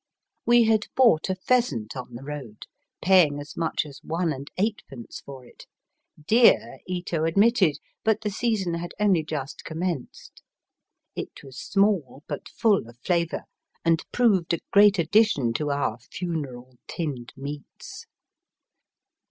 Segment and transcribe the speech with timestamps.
[0.47, 2.63] "We had bought a pheasant on the road,
[3.03, 5.67] paying as much as one and eightpence for it;
[6.25, 10.41] dear, Ito admitted, but the season had only just commenced.
[11.15, 13.43] It was small, but fall of flavour,
[13.85, 18.07] and proved a great addition to our funeral tinned meats.